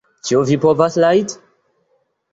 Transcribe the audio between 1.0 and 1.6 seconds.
rajdi?